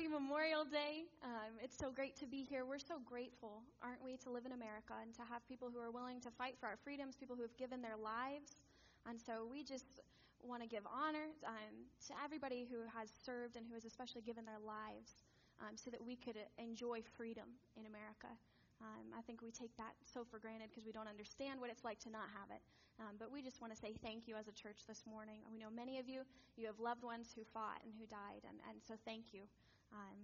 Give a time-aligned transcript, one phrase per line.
[0.00, 1.04] happy Memorial Day.
[1.20, 2.64] Um, it's so great to be here.
[2.64, 5.92] We're so grateful, aren't we, to live in America and to have people who are
[5.92, 8.64] willing to fight for our freedoms, people who have given their lives.
[9.04, 10.00] And so we just
[10.40, 14.48] want to give honor um, to everybody who has served and who has especially given
[14.48, 15.20] their lives
[15.60, 18.32] um, so that we could enjoy freedom in America.
[18.80, 21.84] Um, I think we take that so for granted because we don't understand what it's
[21.84, 22.64] like to not have it.
[23.04, 25.44] Um, but we just want to say thank you as a church this morning.
[25.52, 26.24] We know many of you,
[26.56, 29.44] you have loved ones who fought and who died, and, and so thank you.
[29.92, 30.18] Um,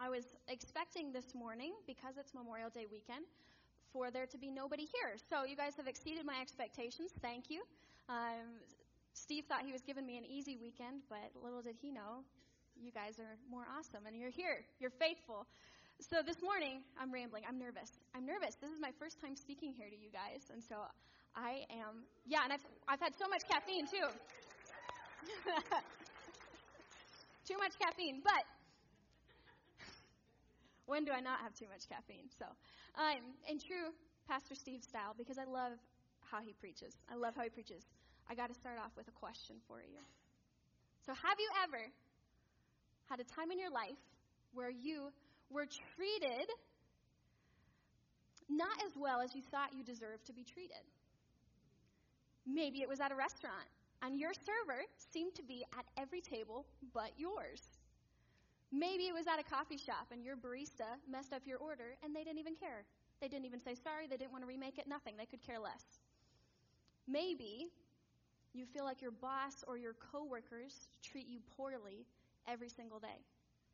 [0.00, 3.24] I was expecting this morning, because it's Memorial Day weekend,
[3.92, 5.16] for there to be nobody here.
[5.30, 7.10] So you guys have exceeded my expectations.
[7.20, 7.62] Thank you.
[8.08, 8.62] Um,
[9.12, 12.22] Steve thought he was giving me an easy weekend, but little did he know,
[12.80, 14.62] you guys are more awesome, and you're here.
[14.78, 15.46] You're faithful.
[15.98, 17.42] So this morning, I'm rambling.
[17.48, 17.98] I'm nervous.
[18.14, 18.54] I'm nervous.
[18.54, 20.76] This is my first time speaking here to you guys, and so
[21.34, 22.06] I am.
[22.24, 24.06] Yeah, and I've I've had so much caffeine too.
[27.48, 28.46] too much caffeine, but
[30.88, 32.32] when do I not have too much caffeine?
[32.32, 32.48] So,
[32.96, 33.92] um, in true
[34.24, 35.76] Pastor Steve style, because I love
[36.24, 36.96] how he preaches.
[37.12, 37.84] I love how he preaches.
[38.28, 40.00] I got to start off with a question for you.
[41.04, 41.84] So, have you ever
[43.08, 44.00] had a time in your life
[44.52, 45.12] where you
[45.52, 46.48] were treated
[48.48, 50.80] not as well as you thought you deserved to be treated.
[52.46, 53.68] Maybe it was at a restaurant,
[54.02, 54.80] and your server
[55.12, 57.60] seemed to be at every table but yours.
[58.70, 62.14] Maybe it was at a coffee shop, and your barista messed up your order, and
[62.14, 62.84] they didn't even care.
[63.20, 65.14] They didn't even say sorry, they didn't want to remake it, nothing.
[65.16, 65.84] They could care less.
[67.06, 67.70] Maybe
[68.52, 72.04] you feel like your boss or your coworkers treat you poorly
[72.46, 73.24] every single day.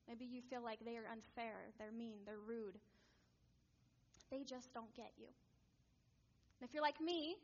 [0.08, 2.78] Maybe you feel like they are unfair, they're mean, they're rude.
[4.30, 5.26] They just don't get you.
[6.60, 7.36] And if you're like me,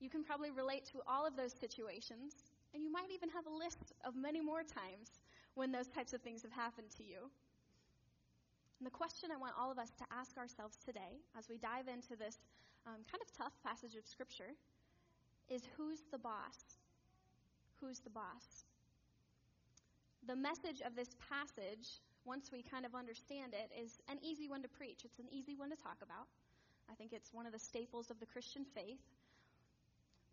[0.00, 2.34] you can probably relate to all of those situations,
[2.74, 5.20] and you might even have a list of many more times
[5.54, 7.30] when those types of things have happened to you.
[8.78, 11.88] And the question I want all of us to ask ourselves today, as we dive
[11.88, 12.38] into this
[12.86, 14.56] um, kind of tough passage of Scripture,
[15.48, 16.78] is who's the boss?
[17.80, 18.64] Who's the boss?
[20.26, 24.62] the message of this passage, once we kind of understand it, is an easy one
[24.62, 25.04] to preach.
[25.04, 26.28] It's an easy one to talk about.
[26.90, 29.00] I think it's one of the staples of the Christian faith.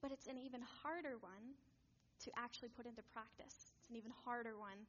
[0.02, 1.56] But it's an even harder one
[2.25, 3.72] to actually put into practice.
[3.80, 4.86] It's an even harder one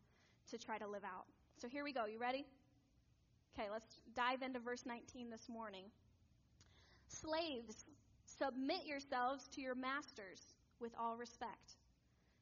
[0.51, 1.27] to try to live out.
[1.61, 2.07] So here we go.
[2.07, 2.47] You ready?
[3.59, 5.85] Okay, let's dive into verse 19 this morning.
[7.09, 7.85] Slaves,
[8.27, 11.77] submit yourselves to your masters with all respect,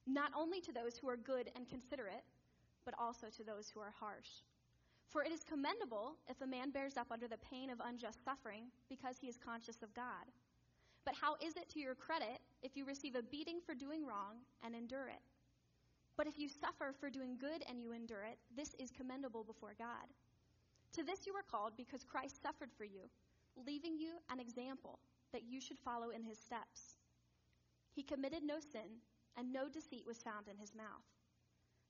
[0.07, 2.25] not only to those who are good and considerate
[2.87, 4.47] but also to those who are harsh.
[5.11, 8.71] For it is commendable if a man bears up under the pain of unjust suffering
[8.89, 10.31] because he is conscious of God.
[11.05, 14.37] But how is it to your credit if you receive a beating for doing wrong
[14.65, 15.21] and endure it?
[16.17, 19.75] But if you suffer for doing good and you endure it, this is commendable before
[19.79, 20.09] God.
[20.95, 23.11] To this you were called because Christ suffered for you,
[23.67, 24.99] leaving you an example
[25.33, 26.97] that you should follow in his steps.
[27.95, 29.01] He committed no sin,
[29.37, 31.05] and no deceit was found in his mouth.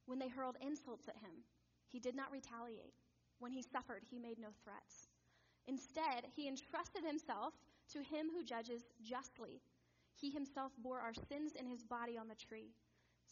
[0.07, 1.45] When they hurled insults at him,
[1.89, 2.95] he did not retaliate.
[3.39, 5.09] When he suffered, he made no threats.
[5.69, 7.55] Instead, he entrusted himself
[7.93, 9.61] to him who judges justly.
[10.15, 12.73] He himself bore our sins in his body on the tree,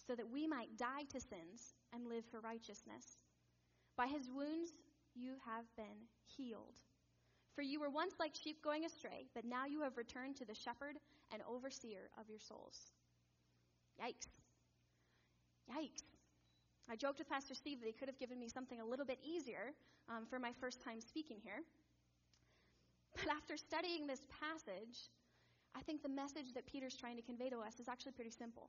[0.07, 3.17] so that we might die to sins and live for righteousness.
[3.97, 4.73] By his wounds
[5.15, 6.83] you have been healed.
[7.55, 10.55] For you were once like sheep going astray, but now you have returned to the
[10.55, 10.97] shepherd
[11.33, 12.91] and overseer of your souls.
[14.03, 14.27] Yikes.
[15.71, 16.03] Yikes.
[16.91, 19.19] I joked with Pastor Steve that he could have given me something a little bit
[19.25, 19.73] easier
[20.11, 21.63] um, for my first time speaking here.
[23.15, 25.09] But after studying this passage,
[25.77, 28.69] I think the message that Peter's trying to convey to us is actually pretty simple.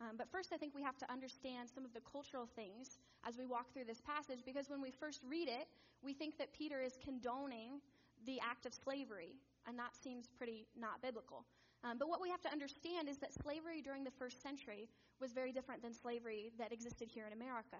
[0.00, 3.36] Um, but first, I think we have to understand some of the cultural things as
[3.36, 5.66] we walk through this passage, because when we first read it,
[6.02, 7.80] we think that Peter is condoning
[8.26, 9.34] the act of slavery,
[9.66, 11.44] and that seems pretty not biblical.
[11.84, 14.88] Um, but what we have to understand is that slavery during the first century
[15.20, 17.78] was very different than slavery that existed here in America.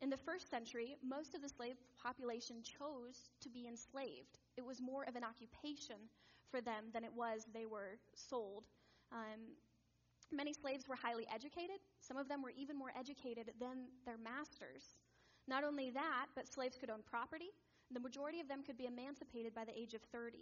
[0.00, 4.38] In the first century, most of the slave population chose to be enslaved.
[4.56, 5.96] It was more of an occupation
[6.50, 8.64] for them than it was they were sold.
[9.12, 9.54] Um,
[10.32, 11.80] many slaves were highly educated.
[12.00, 14.98] Some of them were even more educated than their masters.
[15.48, 17.50] Not only that, but slaves could own property.
[17.90, 20.38] The majority of them could be emancipated by the age of 30.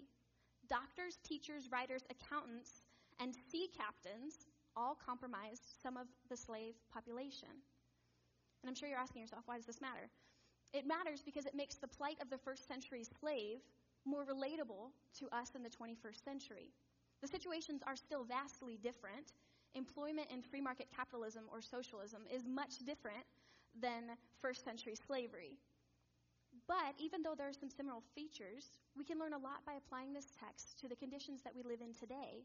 [0.69, 2.83] Doctors, teachers, writers, accountants,
[3.21, 4.47] and sea captains
[4.77, 7.49] all compromised some of the slave population.
[8.63, 10.11] And I'm sure you're asking yourself, why does this matter?
[10.73, 13.61] It matters because it makes the plight of the first century slave
[14.05, 16.69] more relatable to us in the 21st century.
[17.23, 19.33] The situations are still vastly different.
[19.75, 23.25] Employment in free market capitalism or socialism is much different
[23.81, 25.59] than first century slavery.
[26.67, 30.13] But even though there are some similar features, we can learn a lot by applying
[30.13, 32.45] this text to the conditions that we live in today.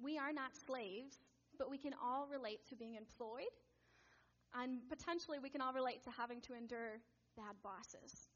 [0.00, 1.16] We are not slaves,
[1.58, 3.52] but we can all relate to being employed,
[4.54, 7.00] and potentially we can all relate to having to endure
[7.36, 8.28] bad bosses.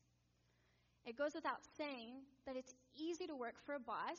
[1.04, 4.18] It goes without saying that it's easy to work for a boss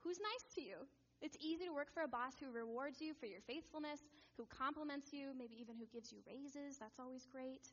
[0.00, 0.76] who's nice to you.
[1.22, 4.02] It's easy to work for a boss who rewards you for your faithfulness,
[4.36, 6.78] who compliments you, maybe even who gives you raises.
[6.78, 7.70] That's always great.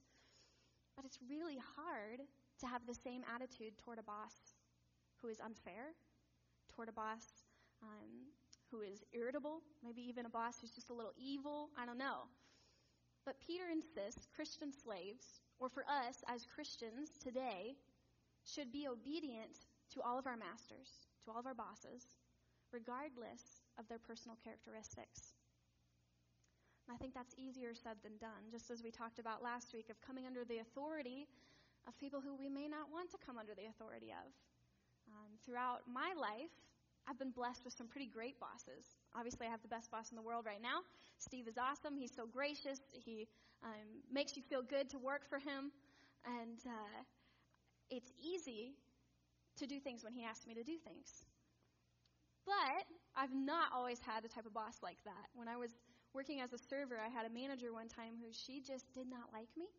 [0.95, 2.21] But it's really hard
[2.61, 4.53] to have the same attitude toward a boss
[5.21, 5.97] who is unfair,
[6.75, 7.25] toward a boss
[7.81, 8.29] um,
[8.69, 11.69] who is irritable, maybe even a boss who's just a little evil.
[11.73, 12.29] I don't know.
[13.25, 17.73] But Peter insists Christian slaves, or for us as Christians today,
[18.45, 22.05] should be obedient to all of our masters, to all of our bosses,
[22.71, 25.33] regardless of their personal characteristics.
[26.87, 29.89] And I think that's easier said than done, just as we talked about last week
[29.89, 31.27] of coming under the authority
[31.87, 34.29] of people who we may not want to come under the authority of.
[35.09, 36.53] Um, throughout my life,
[37.07, 38.97] I've been blessed with some pretty great bosses.
[39.15, 40.81] Obviously, I have the best boss in the world right now.
[41.17, 41.97] Steve is awesome.
[41.97, 42.79] He's so gracious.
[42.91, 43.27] He
[43.63, 45.71] um, makes you feel good to work for him.
[46.25, 47.01] And uh,
[47.89, 48.73] it's easy
[49.57, 51.25] to do things when he asks me to do things.
[52.49, 55.29] But I've not always had the type of boss like that.
[55.37, 55.77] When I was
[56.17, 59.29] working as a server, I had a manager one time who she just did not
[59.31, 59.69] like me.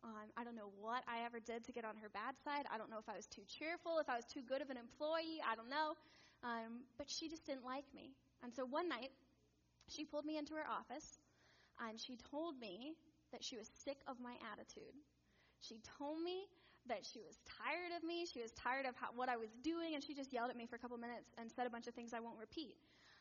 [0.00, 2.64] Um, I don't know what I ever did to get on her bad side.
[2.72, 4.80] I don't know if I was too cheerful, if I was too good of an
[4.80, 5.44] employee.
[5.44, 5.92] I don't know.
[6.40, 8.16] Um, but she just didn't like me.
[8.42, 9.12] And so one night,
[9.88, 11.18] she pulled me into her office
[11.80, 12.96] and she told me
[13.32, 14.94] that she was sick of my attitude.
[15.60, 16.48] She told me
[16.88, 18.26] that she was tired of me.
[18.26, 20.66] She was tired of how, what I was doing, and she just yelled at me
[20.66, 22.76] for a couple minutes and said a bunch of things I won't repeat.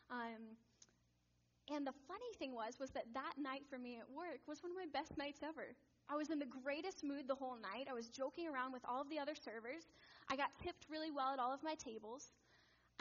[0.10, 0.58] Um,
[1.74, 4.72] and the funny thing was, was that that night for me at work was one
[4.72, 5.74] of my best nights ever.
[6.10, 7.90] I was in the greatest mood the whole night.
[7.90, 9.90] I was joking around with all of the other servers.
[10.30, 12.30] I got tipped really well at all of my tables.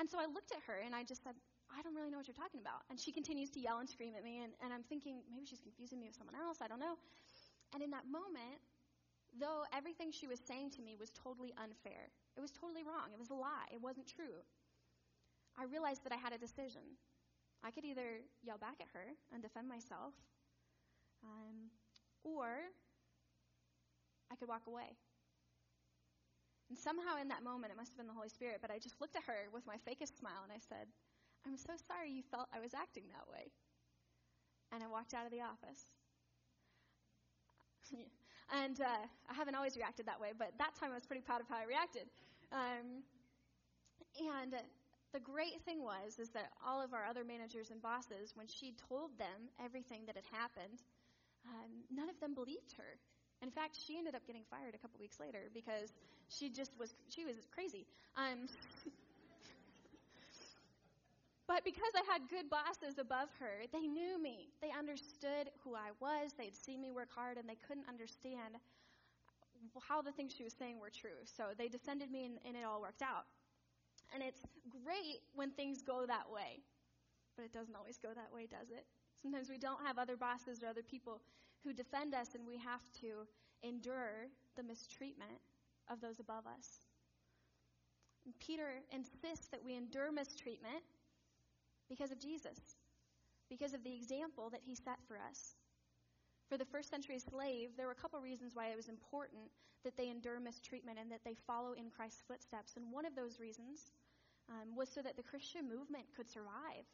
[0.00, 1.36] And so I looked at her and I just said,
[1.68, 2.88] I don't really know what you're talking about.
[2.88, 5.60] And she continues to yell and scream at me, and, and I'm thinking, maybe she's
[5.60, 6.58] confusing me with someone else.
[6.60, 6.96] I don't know.
[7.72, 8.62] And in that moment,
[9.38, 13.18] though everything she was saying to me was totally unfair, it was totally wrong, it
[13.18, 14.42] was a lie, it wasn't true,
[15.58, 16.98] I realized that I had a decision.
[17.62, 20.12] I could either yell back at her and defend myself,
[21.22, 21.70] um,
[22.22, 22.68] or
[24.30, 24.98] I could walk away.
[26.68, 29.00] And somehow in that moment, it must have been the Holy Spirit, but I just
[29.00, 30.88] looked at her with my fakest smile and I said,
[31.46, 33.52] I'm so sorry you felt I was acting that way.
[34.72, 35.86] And I walked out of the office.
[38.52, 41.40] and uh, I haven't always reacted that way, but that time I was pretty proud
[41.40, 42.08] of how I reacted.
[42.52, 43.02] Um,
[44.20, 44.54] and
[45.12, 48.74] the great thing was is that all of our other managers and bosses, when she
[48.88, 50.82] told them everything that had happened,
[51.46, 52.98] um, none of them believed her.
[53.42, 55.92] In fact, she ended up getting fired a couple weeks later because
[56.28, 57.86] she just was she was crazy.
[58.16, 58.48] Um,
[61.46, 64.48] but because I had good bosses above her, they knew me.
[64.62, 66.32] They understood who I was.
[66.38, 68.56] They'd seen me work hard, and they couldn't understand
[69.88, 71.20] how the things she was saying were true.
[71.24, 73.26] So they defended me, and, and it all worked out.
[74.14, 74.40] And it's
[74.84, 76.60] great when things go that way.
[77.36, 78.86] But it doesn't always go that way, does it?
[79.20, 81.20] Sometimes we don't have other bosses or other people
[81.62, 83.26] who defend us, and we have to
[83.62, 85.40] endure the mistreatment
[85.90, 86.86] of those above us.
[88.24, 90.82] And Peter insists that we endure mistreatment
[91.88, 92.76] because of Jesus,
[93.48, 95.54] because of the example that he set for us.
[96.48, 99.50] For the first century slave, there were a couple reasons why it was important
[99.84, 102.76] that they endure mistreatment and that they follow in Christ's footsteps.
[102.76, 103.92] And one of those reasons
[104.48, 106.84] um, was so that the Christian movement could survive.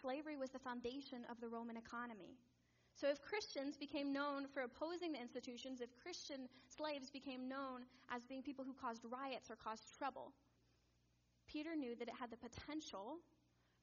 [0.00, 2.38] Slavery was the foundation of the Roman economy.
[2.94, 8.24] So, if Christians became known for opposing the institutions, if Christian slaves became known as
[8.24, 10.30] being people who caused riots or caused trouble,
[11.48, 13.18] Peter knew that it had the potential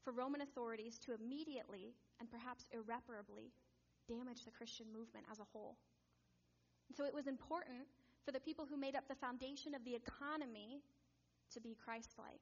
[0.03, 3.51] for Roman authorities to immediately and perhaps irreparably
[4.07, 5.77] damage the Christian movement as a whole.
[6.89, 7.87] And so, it was important
[8.25, 10.81] for the people who made up the foundation of the economy
[11.53, 12.41] to be Christ like.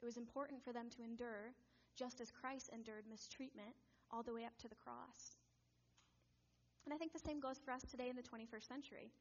[0.00, 1.54] It was important for them to endure
[1.96, 3.74] just as Christ endured mistreatment
[4.10, 5.36] all the way up to the cross.
[6.84, 9.12] And I think the same goes for us today in the 21st century.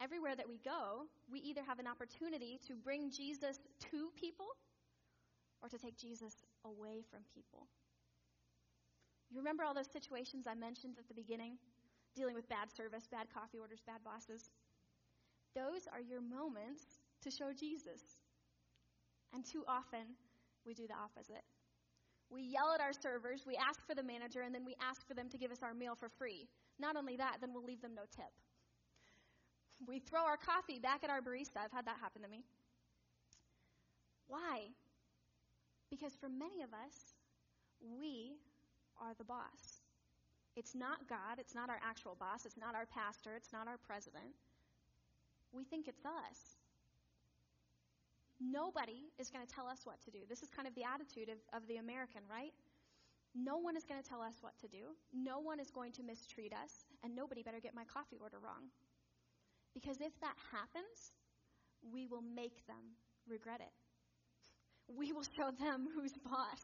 [0.00, 3.58] Everywhere that we go, we either have an opportunity to bring Jesus
[3.90, 4.46] to people
[5.62, 7.66] or to take Jesus away from people.
[9.30, 11.56] You remember all those situations I mentioned at the beginning?
[12.14, 14.50] Dealing with bad service, bad coffee orders, bad bosses.
[15.54, 18.20] Those are your moments to show Jesus.
[19.32, 20.16] And too often,
[20.66, 21.44] we do the opposite.
[22.30, 25.14] We yell at our servers, we ask for the manager, and then we ask for
[25.14, 26.48] them to give us our meal for free.
[26.78, 28.32] Not only that, then we'll leave them no tip.
[29.86, 31.58] We throw our coffee back at our barista.
[31.64, 32.44] I've had that happen to me.
[34.28, 34.68] Why?
[35.92, 37.12] Because for many of us,
[37.84, 38.40] we
[38.96, 39.84] are the boss.
[40.56, 43.76] It's not God, it's not our actual boss, it's not our pastor, it's not our
[43.76, 44.32] president.
[45.52, 46.56] We think it's us.
[48.40, 50.24] Nobody is going to tell us what to do.
[50.28, 52.56] This is kind of the attitude of, of the American, right?
[53.36, 54.96] No one is going to tell us what to do.
[55.12, 58.72] No one is going to mistreat us, and nobody better get my coffee order wrong.
[59.76, 61.16] Because if that happens,
[61.84, 62.96] we will make them
[63.28, 63.81] regret it.
[64.88, 66.62] We will show them who's boss.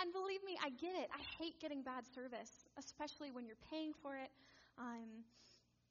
[0.00, 1.08] And believe me, I get it.
[1.14, 4.30] I hate getting bad service, especially when you're paying for it.
[4.78, 5.22] Um,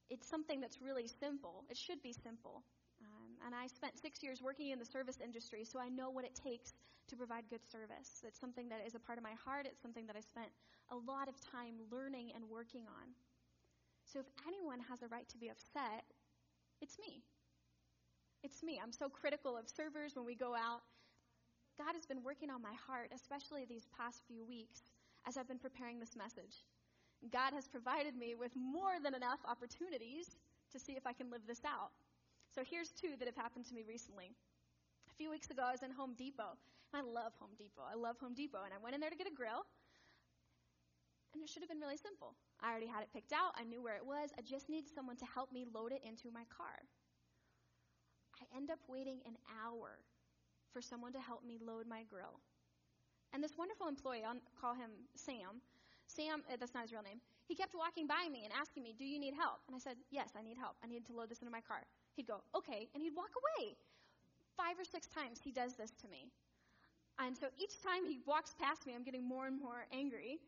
[0.09, 1.63] it's something that's really simple.
[1.69, 2.63] It should be simple.
[2.99, 6.25] Um, and I spent six years working in the service industry, so I know what
[6.25, 6.73] it takes
[7.07, 8.23] to provide good service.
[8.27, 9.65] It's something that is a part of my heart.
[9.65, 10.47] It's something that I spent
[10.91, 13.15] a lot of time learning and working on.
[14.05, 16.03] So if anyone has a right to be upset,
[16.81, 17.23] it's me.
[18.43, 18.79] It's me.
[18.83, 20.83] I'm so critical of servers when we go out.
[21.79, 24.91] God has been working on my heart, especially these past few weeks
[25.25, 26.67] as I've been preparing this message.
[27.31, 30.35] God has provided me with more than enough opportunities
[30.75, 31.95] to see if I can live this out.
[32.51, 34.35] So here's two that have happened to me recently.
[35.07, 36.59] A few weeks ago, I was in Home Depot.
[36.91, 37.88] And I love Home Depot.
[37.88, 38.67] I love Home Depot.
[38.67, 39.63] And I went in there to get a grill.
[41.33, 42.35] And it should have been really simple.
[42.59, 43.55] I already had it picked out.
[43.55, 44.29] I knew where it was.
[44.38, 46.83] I just needed someone to help me load it into my car.
[48.55, 50.00] End up waiting an hour
[50.72, 52.39] for someone to help me load my grill.
[53.33, 55.62] And this wonderful employee, I'll call him Sam.
[56.07, 57.17] Sam, uh, that's not his real name.
[57.48, 59.62] He kept walking by me and asking me, Do you need help?
[59.67, 60.75] And I said, Yes, I need help.
[60.83, 61.81] I need to load this into my car.
[62.15, 62.88] He'd go, Okay.
[62.93, 63.75] And he'd walk away.
[64.55, 66.29] Five or six times he does this to me.
[67.19, 70.39] And so each time he walks past me, I'm getting more and more angry.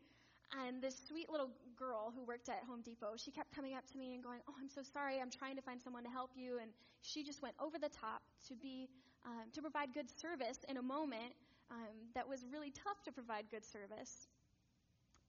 [0.54, 3.98] And this sweet little girl who worked at Home Depot, she kept coming up to
[3.98, 5.20] me and going, Oh, I'm so sorry.
[5.20, 6.58] I'm trying to find someone to help you.
[6.60, 6.70] And
[7.02, 8.88] she just went over the top to be
[9.26, 11.34] um, to provide good service in a moment
[11.70, 14.28] um, that was really tough to provide good service.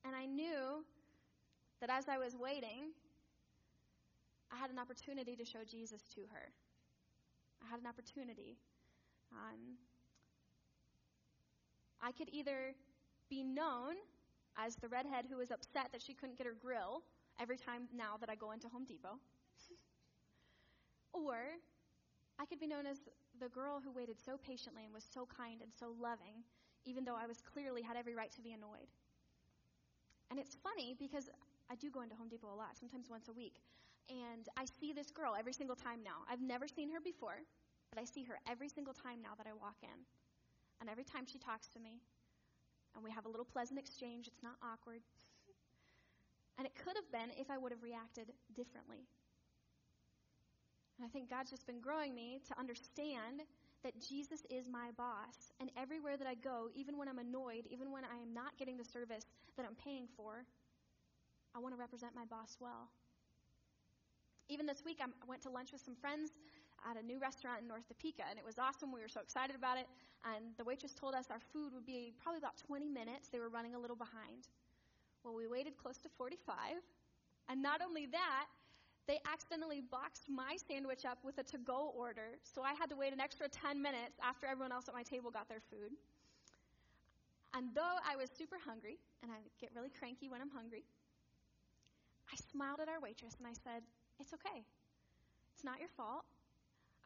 [0.05, 0.85] And I knew
[1.81, 2.93] that as I was waiting,
[4.51, 6.51] I had an opportunity to show Jesus to her.
[7.65, 8.55] I had an opportunity.
[9.31, 9.77] Um,
[12.01, 12.75] I could either
[13.29, 13.95] be known
[14.57, 17.03] as the redhead who was upset that she couldn't get her grill
[17.39, 19.19] every time now that I go into Home Depot,
[21.13, 21.37] or
[22.39, 22.97] I could be known as
[23.39, 26.43] the girl who waited so patiently and was so kind and so loving,
[26.85, 28.89] even though I was clearly had every right to be annoyed.
[30.29, 31.29] And it's funny because
[31.69, 33.61] I do go into Home Depot a lot, sometimes once a week.
[34.09, 36.23] And I see this girl every single time now.
[36.29, 37.43] I've never seen her before,
[37.91, 39.97] but I see her every single time now that I walk in.
[40.79, 41.99] And every time she talks to me,
[42.97, 45.01] and we have a little pleasant exchange, it's not awkward.
[46.57, 49.05] and it could have been if I would have reacted differently.
[50.97, 53.45] And I think God's just been growing me to understand
[53.83, 55.53] that Jesus is my boss.
[55.61, 58.75] And everywhere that I go, even when I'm annoyed, even when I am not getting
[58.75, 60.43] the service that I'm paying for,
[61.53, 62.89] I want to represent my boss well.
[64.49, 66.31] Even this week, I went to lunch with some friends
[66.83, 68.91] at a new restaurant in North Topeka, and it was awesome.
[68.91, 69.87] We were so excited about it.
[70.25, 73.29] And the waitress told us our food would be probably about 20 minutes.
[73.29, 74.49] They were running a little behind.
[75.23, 76.83] Well, we waited close to 45.
[77.49, 78.45] And not only that,
[79.07, 82.95] they accidentally boxed my sandwich up with a to go order, so I had to
[82.95, 85.95] wait an extra 10 minutes after everyone else at my table got their food.
[87.55, 90.83] And though I was super hungry, and I get really cranky when I'm hungry,
[92.27, 93.81] I smiled at our waitress and I said,
[94.19, 94.67] It's okay.
[95.55, 96.25] It's not your fault.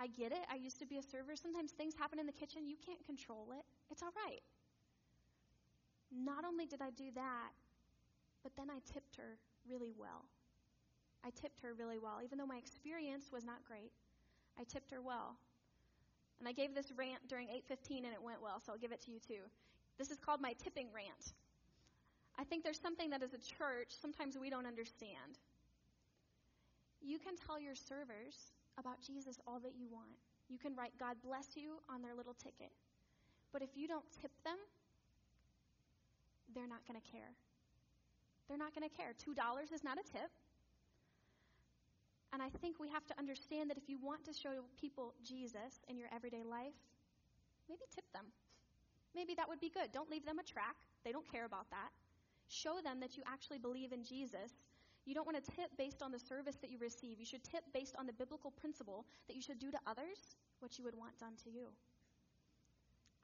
[0.01, 0.41] I get it.
[0.51, 1.35] I used to be a server.
[1.35, 2.65] Sometimes things happen in the kitchen.
[2.65, 3.63] You can't control it.
[3.91, 4.41] It's all right.
[6.09, 7.53] Not only did I do that,
[8.41, 9.37] but then I tipped her
[9.69, 10.25] really well.
[11.23, 12.17] I tipped her really well.
[12.23, 13.91] Even though my experience was not great,
[14.59, 15.37] I tipped her well.
[16.39, 19.01] And I gave this rant during 8:15 and it went well, so I'll give it
[19.01, 19.45] to you too.
[19.99, 21.33] This is called my tipping rant.
[22.39, 25.37] I think there's something that as a church sometimes we don't understand.
[27.01, 30.17] You can tell your servers about Jesus all that you want.
[30.49, 32.71] You can write God bless you on their little ticket.
[33.51, 34.57] But if you don't tip them,
[36.53, 37.35] they're not going to care.
[38.47, 39.15] They're not going to care.
[39.15, 40.31] $2 is not a tip.
[42.33, 45.83] And I think we have to understand that if you want to show people Jesus
[45.87, 46.75] in your everyday life,
[47.67, 48.25] maybe tip them.
[49.15, 49.91] Maybe that would be good.
[49.91, 50.75] Don't leave them a track.
[51.03, 51.91] They don't care about that.
[52.47, 54.55] Show them that you actually believe in Jesus.
[55.05, 57.19] You don't want to tip based on the service that you receive.
[57.19, 60.77] You should tip based on the biblical principle that you should do to others what
[60.77, 61.67] you would want done to you.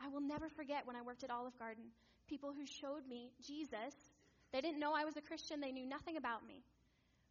[0.02, 1.86] I will never forget when I worked at Olive Garden,
[2.28, 3.94] people who showed me Jesus.
[4.52, 6.64] They didn't know I was a Christian, they knew nothing about me.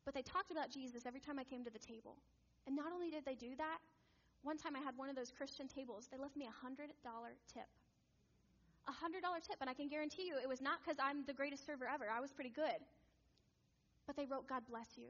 [0.05, 2.17] But they talked about Jesus every time I came to the table.
[2.67, 3.79] And not only did they do that,
[4.43, 6.87] one time I had one of those Christian tables, they left me a $100
[7.53, 7.67] tip.
[8.87, 9.57] A $100 tip.
[9.61, 12.07] And I can guarantee you it was not because I'm the greatest server ever.
[12.07, 12.79] I was pretty good.
[14.07, 15.09] But they wrote, God bless you.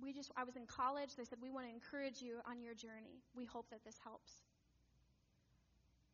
[0.00, 1.16] We just, I was in college.
[1.16, 3.22] They said, we want to encourage you on your journey.
[3.34, 4.32] We hope that this helps.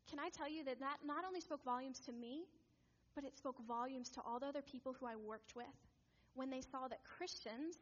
[0.09, 2.45] Can I tell you that that not only spoke volumes to me,
[3.15, 5.77] but it spoke volumes to all the other people who I worked with
[6.35, 7.77] when they saw that Christians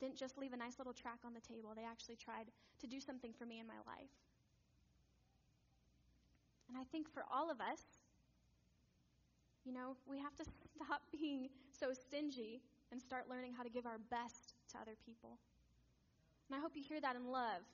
[0.00, 2.50] didn't just leave a nice little track on the table, they actually tried
[2.80, 4.10] to do something for me in my life.
[6.68, 7.82] And I think for all of us,
[9.64, 12.60] you know, we have to stop being so stingy
[12.92, 15.40] and start learning how to give our best to other people.
[16.46, 17.64] And I hope you hear that in love.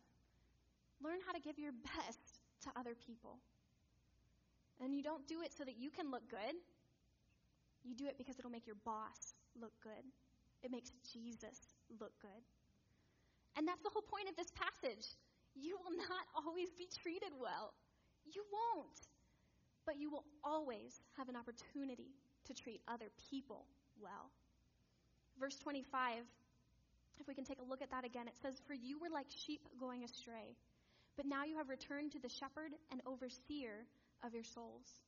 [1.03, 3.43] Learn how to give your best to other people.
[4.81, 6.55] And you don't do it so that you can look good.
[7.83, 10.07] You do it because it'll make your boss look good.
[10.63, 12.43] It makes Jesus look good.
[13.57, 15.19] And that's the whole point of this passage.
[15.59, 17.75] You will not always be treated well.
[18.31, 19.03] You won't.
[19.85, 22.15] But you will always have an opportunity
[22.47, 23.67] to treat other people
[24.01, 24.31] well.
[25.39, 26.25] Verse 25,
[27.21, 29.27] if we can take a look at that again, it says, For you were like
[29.31, 30.57] sheep going astray,
[31.17, 33.87] but now you have returned to the shepherd and overseer
[34.25, 35.03] of your souls.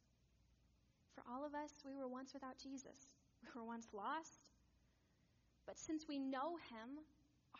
[1.14, 3.14] For all of us, we were once without Jesus.
[3.42, 4.46] We were once lost.
[5.66, 7.02] But since we know him,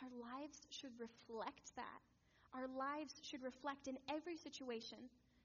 [0.03, 2.01] our lives should reflect that.
[2.55, 4.99] Our lives should reflect in every situation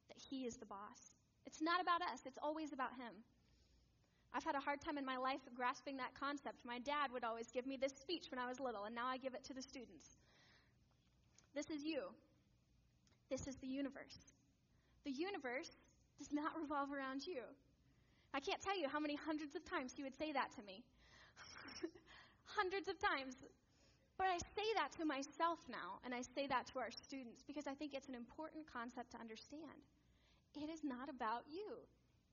[0.07, 1.17] that he is the boss.
[1.45, 3.13] It's not about us, it's always about him.
[4.33, 6.65] I've had a hard time in my life grasping that concept.
[6.65, 9.17] My dad would always give me this speech when I was little, and now I
[9.17, 10.17] give it to the students.
[11.55, 12.11] This is you.
[13.29, 14.35] This is the universe.
[15.05, 15.71] The universe
[16.17, 17.41] does not revolve around you.
[18.33, 20.83] I can't tell you how many hundreds of times he would say that to me.
[22.45, 23.35] hundreds of times.
[24.17, 27.67] But I say that to myself now, and I say that to our students because
[27.67, 29.79] I think it's an important concept to understand.
[30.55, 31.79] It is not about you,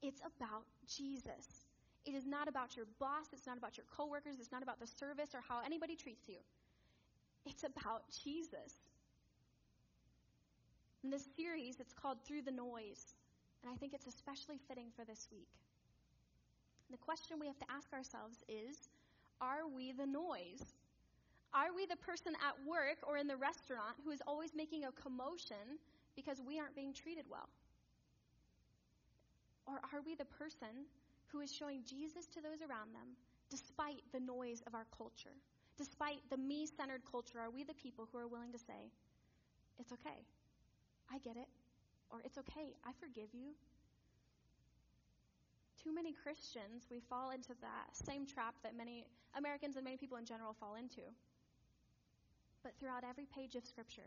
[0.02, 1.61] it's about Jesus.
[2.04, 4.86] It is not about your boss, it's not about your coworkers, it's not about the
[4.86, 6.38] service or how anybody treats you.
[7.46, 8.74] It's about Jesus.
[11.04, 13.14] In this series, it's called Through the Noise,
[13.62, 15.48] and I think it's especially fitting for this week.
[16.90, 18.88] The question we have to ask ourselves is
[19.40, 20.74] Are we the noise?
[21.54, 24.92] Are we the person at work or in the restaurant who is always making a
[24.92, 25.78] commotion
[26.16, 27.48] because we aren't being treated well?
[29.66, 30.88] Or are we the person
[31.32, 33.16] who is showing Jesus to those around them
[33.50, 35.34] despite the noise of our culture?
[35.78, 38.92] Despite the me centered culture, are we the people who are willing to say,
[39.78, 40.20] It's okay,
[41.10, 41.48] I get it,
[42.10, 43.56] or It's okay, I forgive you?
[45.82, 50.18] Too many Christians, we fall into that same trap that many Americans and many people
[50.18, 51.02] in general fall into.
[52.62, 54.06] But throughout every page of Scripture,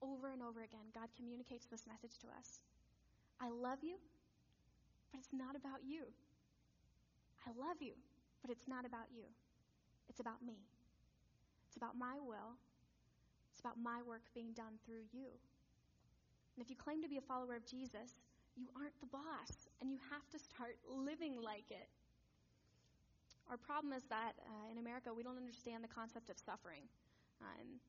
[0.00, 2.60] over and over again, God communicates this message to us
[3.40, 3.96] I love you,
[5.10, 6.04] but it's not about you.
[7.46, 7.94] I love you,
[8.40, 9.26] but it's not about you.
[10.08, 10.58] It's about me.
[11.68, 12.58] It's about my will.
[13.52, 15.28] It's about my work being done through you.
[16.54, 18.12] And if you claim to be a follower of Jesus,
[18.56, 21.88] you aren't the boss, and you have to start living like it.
[23.48, 26.84] Our problem is that uh, in America, we don't understand the concept of suffering.
[27.40, 27.80] Um,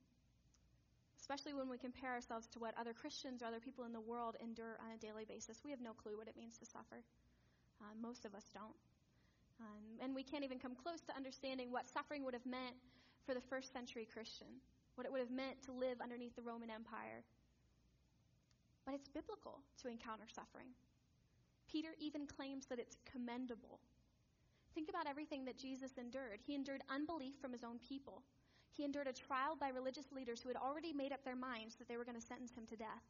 [1.19, 4.35] especially when we compare ourselves to what other Christians or other people in the world
[4.43, 5.61] endure on a daily basis.
[5.63, 6.99] We have no clue what it means to suffer.
[7.79, 8.75] Uh, most of us don't.
[9.59, 12.75] Um, and we can't even come close to understanding what suffering would have meant
[13.25, 14.47] for the first century Christian,
[14.95, 17.23] what it would have meant to live underneath the Roman Empire.
[18.85, 20.67] But it's biblical to encounter suffering.
[21.71, 23.79] Peter even claims that it's commendable.
[24.75, 26.41] Think about everything that Jesus endured.
[26.45, 28.23] He endured unbelief from his own people.
[28.75, 31.87] He endured a trial by religious leaders who had already made up their minds that
[31.87, 33.05] they were going to sentence him to death.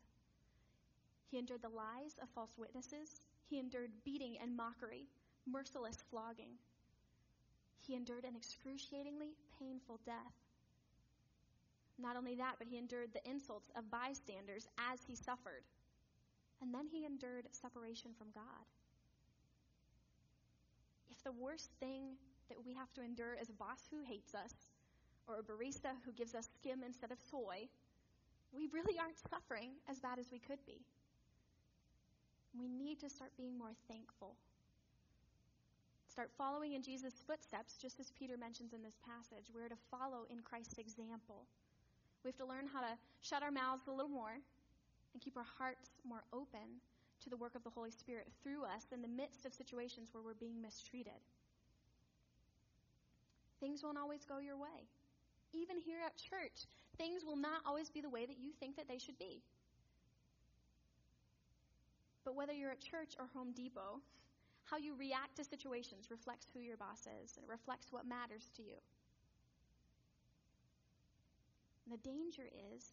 [1.32, 3.21] He endured the lies of false witnesses.
[3.49, 5.08] He endured beating and mockery,
[5.49, 6.58] merciless flogging.
[7.86, 10.38] He endured an excruciatingly painful death.
[11.99, 15.63] Not only that, but he endured the insults of bystanders as he suffered.
[16.62, 18.65] And then he endured separation from God.
[21.12, 22.15] If the worst thing
[22.49, 24.53] that we have to endure is a boss who hates us,
[25.27, 27.67] or a barista who gives us skim instead of soy,
[28.51, 30.79] we really aren't suffering as bad as we could be.
[32.58, 34.36] We need to start being more thankful.
[36.13, 39.49] Start following in Jesus' footsteps, just as Peter mentions in this passage.
[39.49, 41.49] We're to follow in Christ's example.
[42.23, 42.93] We have to learn how to
[43.26, 46.78] shut our mouths a little more and keep our hearts more open
[47.23, 50.21] to the work of the Holy Spirit through us in the midst of situations where
[50.21, 51.17] we're being mistreated.
[53.60, 54.86] Things won't always go your way.
[55.52, 58.88] Even here at church, things will not always be the way that you think that
[58.88, 59.41] they should be.
[62.23, 63.97] But whether you're at church or Home Depot,
[64.73, 68.49] how you react to situations reflects who your boss is, and it reflects what matters
[68.57, 68.81] to you.
[71.86, 72.91] And the danger is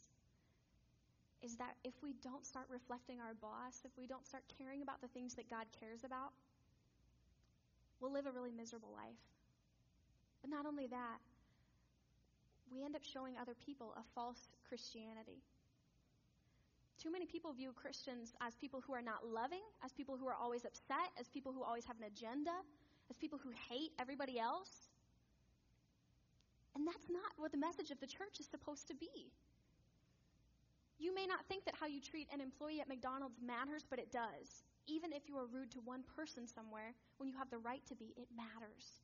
[1.40, 5.00] is that if we don't start reflecting our boss, if we don't start caring about
[5.00, 6.36] the things that God cares about,
[7.98, 9.24] we'll live a really miserable life.
[10.42, 11.16] But not only that,
[12.70, 15.40] we end up showing other people a false Christianity.
[17.00, 20.36] Too many people view Christians as people who are not loving, as people who are
[20.36, 22.52] always upset, as people who always have an agenda,
[23.08, 24.90] as people who hate everybody else.
[26.76, 29.32] And that's not what the message of the church is supposed to be.
[30.98, 34.12] You may not think that how you treat an employee at McDonald's matters, but it
[34.12, 34.64] does.
[34.86, 37.94] Even if you are rude to one person somewhere, when you have the right to
[37.94, 39.00] be, it matters.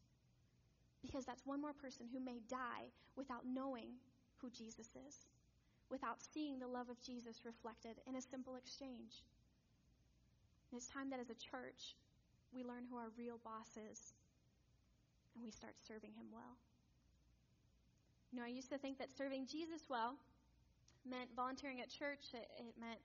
[1.00, 3.88] Because that's one more person who may die without knowing
[4.36, 5.24] who Jesus is
[5.90, 9.22] without seeing the love of Jesus reflected in a simple exchange.
[10.70, 11.94] And it's time that as a church,
[12.54, 14.14] we learn who our real boss is
[15.34, 16.56] and we start serving him well.
[18.32, 20.16] You know, I used to think that serving Jesus well
[21.08, 22.98] meant volunteering at church, it, it meant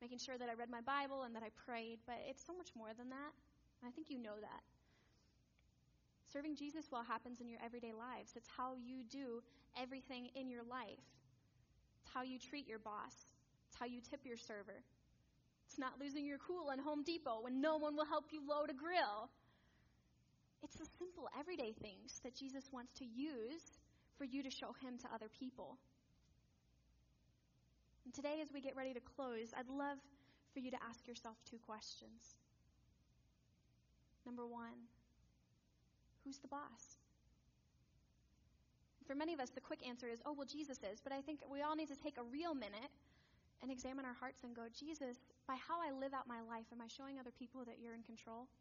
[0.00, 2.70] making sure that I read my Bible and that I prayed, but it's so much
[2.76, 3.32] more than that.
[3.86, 4.62] I think you know that.
[6.32, 8.34] Serving Jesus well happens in your everyday lives.
[8.36, 9.42] It's how you do
[9.80, 11.17] everything in your life.
[12.08, 13.28] It's how you treat your boss.
[13.68, 14.80] It's how you tip your server.
[15.68, 18.70] It's not losing your cool in Home Depot when no one will help you load
[18.70, 19.28] a grill.
[20.62, 23.76] It's the simple, everyday things that Jesus wants to use
[24.16, 25.76] for you to show him to other people.
[28.06, 29.98] And today, as we get ready to close, I'd love
[30.54, 32.40] for you to ask yourself two questions.
[34.24, 34.88] Number one,
[36.24, 36.96] who's the boss?
[39.08, 41.00] For many of us, the quick answer is, oh, well, Jesus is.
[41.00, 42.92] But I think we all need to take a real minute
[43.64, 45.16] and examine our hearts and go, Jesus,
[45.48, 48.04] by how I live out my life, am I showing other people that you're in
[48.04, 48.52] control?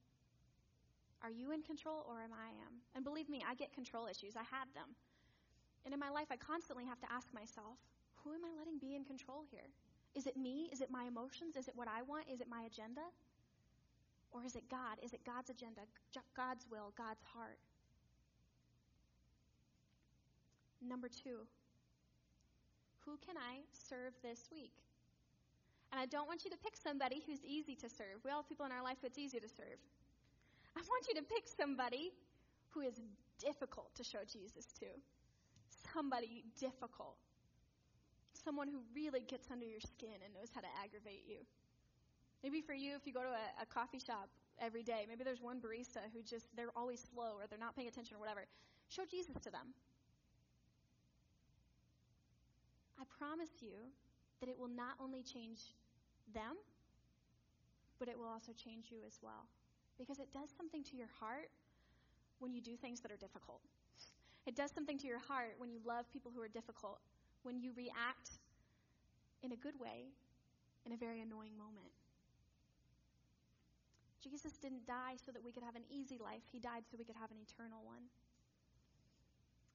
[1.20, 2.80] Are you in control or am I am?
[2.96, 4.40] And believe me, I get control issues.
[4.40, 4.96] I have them.
[5.84, 7.76] And in my life, I constantly have to ask myself,
[8.24, 9.68] who am I letting be in control here?
[10.16, 10.72] Is it me?
[10.72, 11.60] Is it my emotions?
[11.60, 12.32] Is it what I want?
[12.32, 13.04] Is it my agenda?
[14.32, 14.96] Or is it God?
[15.04, 15.84] Is it God's agenda,
[16.36, 17.60] God's will, God's heart?
[20.82, 21.48] Number two,
[23.06, 24.74] who can I serve this week?
[25.92, 28.20] And I don't want you to pick somebody who's easy to serve.
[28.26, 29.80] We all have people in our life who it's easy to serve.
[30.76, 32.12] I want you to pick somebody
[32.70, 33.00] who is
[33.40, 34.86] difficult to show Jesus to.
[35.94, 37.18] Somebody difficult.
[38.34, 41.38] Someone who really gets under your skin and knows how to aggravate you.
[42.44, 45.42] Maybe for you, if you go to a, a coffee shop every day, maybe there's
[45.42, 48.46] one barista who just, they're always slow or they're not paying attention or whatever.
[48.90, 49.74] Show Jesus to them.
[53.00, 53.94] I promise you
[54.40, 55.74] that it will not only change
[56.34, 56.58] them,
[58.00, 59.46] but it will also change you as well.
[59.98, 61.50] Because it does something to your heart
[62.40, 63.62] when you do things that are difficult.
[64.46, 67.00] It does something to your heart when you love people who are difficult,
[67.44, 68.38] when you react
[69.44, 70.10] in a good way
[70.86, 71.92] in a very annoying moment.
[74.24, 77.04] Jesus didn't die so that we could have an easy life, He died so we
[77.04, 78.08] could have an eternal one.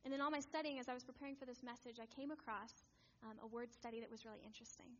[0.04, 2.72] And in all my studying, as I was preparing for this message, I came across
[3.22, 4.90] um, a word study that was really interesting.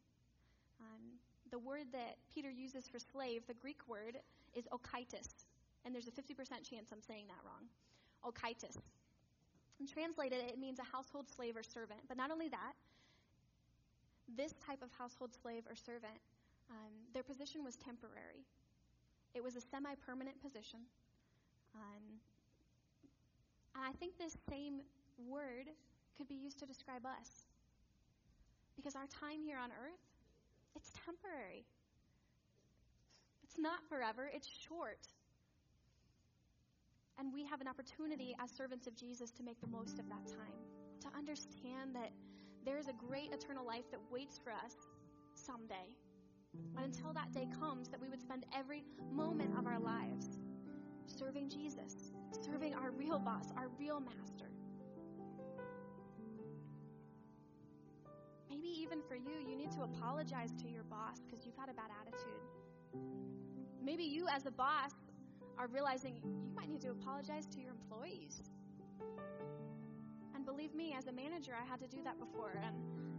[0.81, 1.19] Um,
[1.51, 4.17] the word that Peter uses for slave, the Greek word,
[4.55, 5.47] is okaitis.
[5.85, 7.67] And there's a 50% chance I'm saying that wrong.
[8.25, 8.79] Okaitis.
[9.79, 12.01] And translated, it means a household slave or servant.
[12.09, 12.75] But not only that,
[14.37, 16.17] this type of household slave or servant,
[16.71, 18.47] um, their position was temporary.
[19.35, 20.81] It was a semi permanent position.
[21.75, 22.21] Um,
[23.75, 24.81] and I think this same
[25.29, 25.69] word
[26.17, 27.52] could be used to describe us.
[28.77, 30.03] Because our time here on earth,
[30.75, 31.65] it's temporary.
[33.45, 35.09] It's not forever, it's short.
[37.19, 40.27] And we have an opportunity as servants of Jesus to make the most of that
[40.27, 40.57] time,
[41.03, 42.11] to understand that
[42.65, 44.75] there is a great eternal life that waits for us
[45.35, 45.93] someday.
[46.75, 50.39] But until that day comes, that we would spend every moment of our lives
[51.07, 52.13] serving Jesus,
[52.45, 54.52] serving our real boss, our real master.
[58.63, 61.75] Maybe even for you, you need to apologize to your boss because you've had a
[61.75, 62.43] bad attitude.
[63.83, 64.93] Maybe you, as a boss,
[65.59, 66.23] are realizing you
[66.55, 68.43] might need to apologize to your employees.
[70.35, 72.63] And believe me, as a manager, I had to do that before.
[72.63, 72.77] And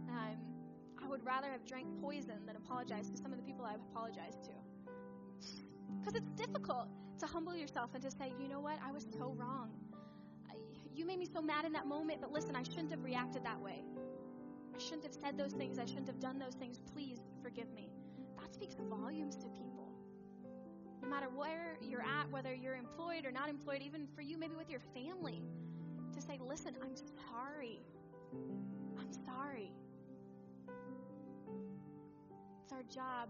[0.08, 0.36] um,
[1.02, 4.44] I would rather have drank poison than apologize to some of the people I've apologized
[4.44, 4.52] to.
[6.00, 9.34] Because it's difficult to humble yourself and to say, you know what, I was so
[9.36, 9.70] wrong.
[10.94, 13.60] You made me so mad in that moment, but listen, I shouldn't have reacted that
[13.60, 13.82] way.
[14.74, 15.78] I shouldn't have said those things.
[15.78, 16.80] I shouldn't have done those things.
[16.92, 17.90] Please forgive me.
[18.40, 19.92] That speaks volumes to people.
[21.02, 24.56] No matter where you're at, whether you're employed or not employed, even for you, maybe
[24.56, 25.42] with your family,
[26.14, 27.80] to say, listen, I'm sorry.
[28.98, 29.72] I'm sorry.
[32.62, 33.28] It's our job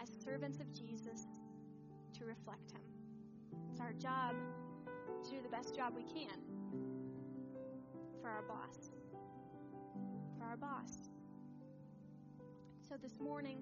[0.00, 1.26] as servants of Jesus
[2.18, 2.80] to reflect Him.
[3.70, 4.34] It's our job
[5.24, 6.38] to do the best job we can
[8.20, 8.93] for our boss.
[10.54, 11.10] Our boss.
[12.88, 13.58] So this morning,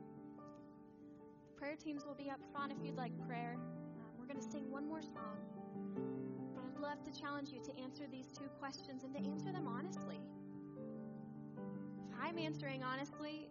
[1.46, 3.54] the prayer teams will be up front if you'd like prayer.
[3.56, 5.40] Um, we're going to sing one more song.
[6.54, 9.66] But I'd love to challenge you to answer these two questions and to answer them
[9.66, 10.20] honestly.
[12.10, 13.48] If I'm answering honestly,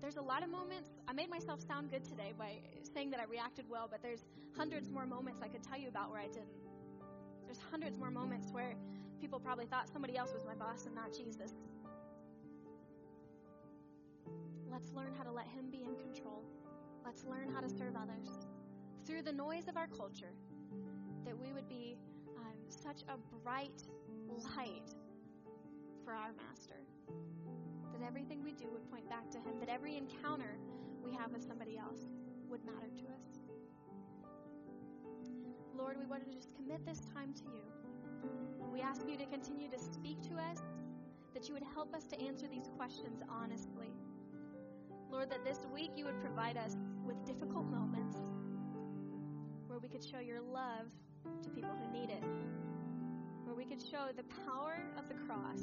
[0.00, 0.90] there's a lot of moments.
[1.08, 2.60] I made myself sound good today by
[2.94, 4.24] saying that I reacted well, but there's
[4.56, 6.54] hundreds more moments I could tell you about where I didn't.
[7.44, 8.76] There's hundreds more moments where
[9.20, 11.54] people probably thought somebody else was my boss and not Jesus.
[14.70, 16.44] Let's learn how to let Him be in control.
[17.04, 18.28] Let's learn how to serve others
[19.06, 20.34] through the noise of our culture,
[21.24, 21.96] that we would be
[22.36, 23.82] um, such a bright
[24.56, 24.94] light
[26.04, 26.84] for our Master
[27.98, 30.56] that everything we do would point back to Him, that every encounter
[31.04, 32.06] we have with somebody else
[32.48, 33.40] would matter to us.
[35.76, 37.62] Lord, we want to just commit this time to you.
[38.72, 40.58] We ask you to continue to speak to us,
[41.34, 43.92] that you would help us to answer these questions honestly.
[45.10, 48.16] Lord, that this week you would provide us with difficult moments
[49.66, 50.86] where we could show your love
[51.42, 52.22] to people who need it,
[53.44, 55.62] where we could show the power of the cross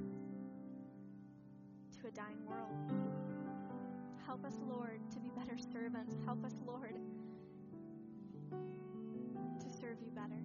[2.02, 2.74] to a dying world.
[4.26, 6.16] Help us, Lord, to be better servants.
[6.26, 6.96] Help us, Lord,
[8.52, 10.42] to serve you better.